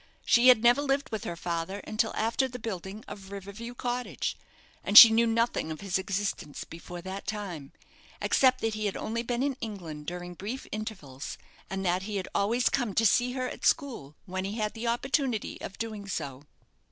She 0.25 0.47
had 0.47 0.63
never 0.63 0.81
lived 0.81 1.11
with 1.11 1.25
her 1.25 1.35
father 1.35 1.77
until 1.81 2.11
after 2.15 2.47
the 2.47 2.57
building 2.57 3.03
of 3.07 3.29
River 3.31 3.51
View 3.51 3.75
Cottage, 3.75 4.35
and 4.83 4.97
she 4.97 5.11
knew 5.11 5.27
nothing 5.27 5.69
of 5.71 5.81
his 5.81 5.99
existence 5.99 6.63
before 6.63 7.03
that 7.03 7.27
time, 7.27 7.71
except 8.19 8.61
that 8.61 8.73
he 8.73 8.87
had 8.87 8.97
only 8.97 9.21
been 9.21 9.43
in 9.43 9.57
England 9.61 10.07
during 10.07 10.33
brief 10.33 10.65
intervals, 10.71 11.37
and 11.69 11.85
that 11.85 12.01
he 12.01 12.15
had 12.15 12.27
always 12.33 12.67
come 12.67 12.95
to 12.95 13.05
see 13.05 13.33
her 13.33 13.47
at 13.47 13.63
school 13.63 14.15
when 14.25 14.43
he 14.43 14.53
had 14.57 14.75
an 14.75 14.87
opportunity 14.87 15.61
of 15.61 15.77
doing 15.77 16.07
so. 16.07 16.47